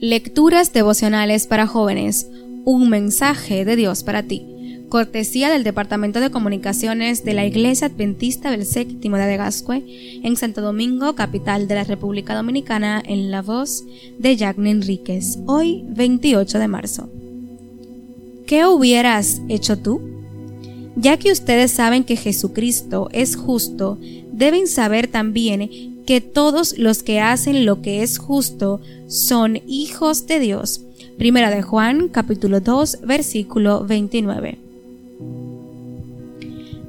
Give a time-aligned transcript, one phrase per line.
[0.00, 2.28] Lecturas devocionales para jóvenes.
[2.66, 4.84] Un mensaje de Dios para ti.
[4.90, 10.60] Cortesía del Departamento de Comunicaciones de la Iglesia Adventista del Séptimo de Gascue en Santo
[10.60, 13.84] Domingo, capital de la República Dominicana, en la voz
[14.18, 15.38] de Jacqueline Enríquez.
[15.46, 17.08] Hoy, 28 de marzo.
[18.46, 20.15] ¿Qué hubieras hecho tú?
[20.96, 23.98] Ya que ustedes saben que Jesucristo es justo,
[24.32, 30.40] deben saber también que todos los que hacen lo que es justo son hijos de
[30.40, 30.80] Dios.
[31.18, 34.58] Primera de Juan, capítulo 2, versículo 29.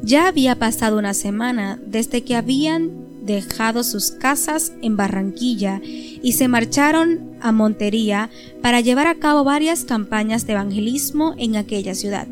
[0.03, 2.91] Ya había pasado una semana desde que habían
[3.25, 8.29] dejado sus casas en Barranquilla y se marcharon a Montería
[8.61, 12.27] para llevar a cabo varias campañas de evangelismo en aquella ciudad.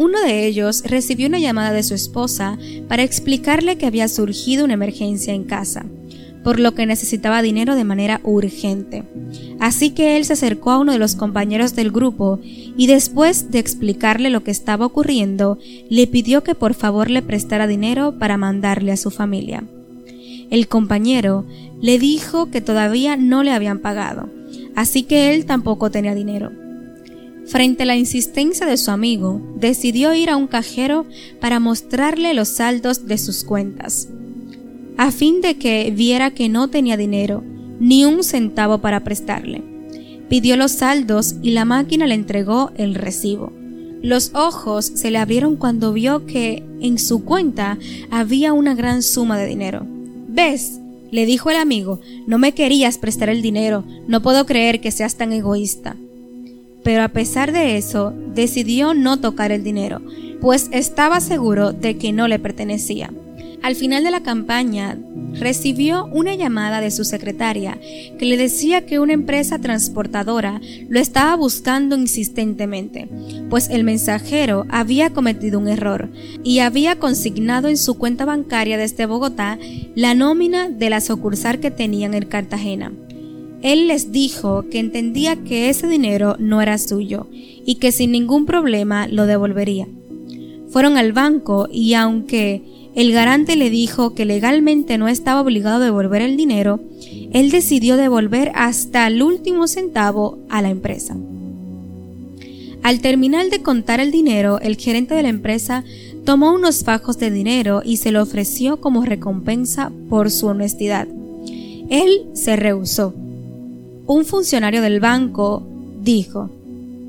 [0.00, 2.56] Uno de ellos recibió una llamada de su esposa
[2.88, 5.84] para explicarle que había surgido una emergencia en casa,
[6.42, 9.04] por lo que necesitaba dinero de manera urgente.
[9.58, 13.58] Así que él se acercó a uno de los compañeros del grupo y después de
[13.58, 15.58] explicarle lo que estaba ocurriendo,
[15.90, 19.64] le pidió que por favor le prestara dinero para mandarle a su familia.
[20.48, 21.44] El compañero
[21.82, 24.30] le dijo que todavía no le habían pagado,
[24.74, 26.69] así que él tampoco tenía dinero.
[27.50, 31.04] Frente a la insistencia de su amigo, decidió ir a un cajero
[31.40, 34.08] para mostrarle los saldos de sus cuentas,
[34.96, 37.42] a fin de que viera que no tenía dinero,
[37.80, 39.64] ni un centavo para prestarle.
[40.28, 43.52] Pidió los saldos y la máquina le entregó el recibo.
[44.00, 47.78] Los ojos se le abrieron cuando vio que en su cuenta
[48.12, 49.84] había una gran suma de dinero.
[50.28, 50.78] ¿Ves?
[51.10, 55.16] le dijo el amigo, no me querías prestar el dinero, no puedo creer que seas
[55.16, 55.96] tan egoísta
[56.82, 60.00] pero a pesar de eso decidió no tocar el dinero,
[60.40, 63.10] pues estaba seguro de que no le pertenecía.
[63.62, 64.98] Al final de la campaña,
[65.34, 67.78] recibió una llamada de su secretaria
[68.18, 73.08] que le decía que una empresa transportadora lo estaba buscando insistentemente,
[73.48, 76.10] pues el mensajero había cometido un error
[76.42, 79.58] y había consignado en su cuenta bancaria desde Bogotá
[79.94, 82.92] la nómina de la sucursal que tenían en Cartagena.
[83.62, 88.46] Él les dijo que entendía que ese dinero no era suyo y que sin ningún
[88.46, 89.86] problema lo devolvería.
[90.70, 92.62] Fueron al banco y aunque
[92.94, 96.80] el garante le dijo que legalmente no estaba obligado a devolver el dinero,
[97.32, 101.16] él decidió devolver hasta el último centavo a la empresa.
[102.82, 105.84] Al terminar de contar el dinero, el gerente de la empresa
[106.24, 111.06] tomó unos fajos de dinero y se lo ofreció como recompensa por su honestidad.
[111.90, 113.14] Él se rehusó
[114.10, 115.62] un funcionario del banco
[116.02, 116.50] dijo,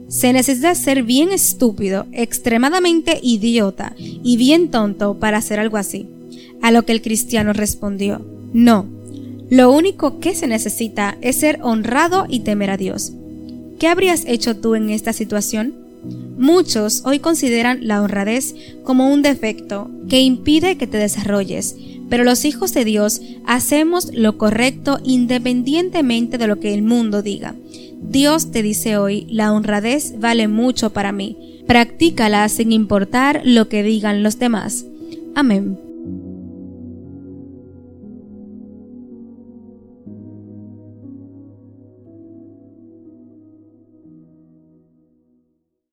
[0.08, 6.08] se necesita ser bien estúpido, extremadamente idiota y bien tonto para hacer algo así.
[6.62, 8.24] A lo que el cristiano respondió,
[8.54, 8.86] no,
[9.50, 13.14] lo único que se necesita es ser honrado y temer a Dios.
[13.80, 15.74] ¿Qué habrías hecho tú en esta situación?
[16.38, 21.76] Muchos hoy consideran la honradez como un defecto que impide que te desarrolles,
[22.10, 27.56] pero los hijos de Dios hacemos lo correcto independientemente de lo que el mundo diga.
[28.02, 31.64] Dios te dice hoy, la honradez vale mucho para mí.
[31.68, 34.86] Practícala sin importar lo que digan los demás.
[35.36, 35.91] Amén.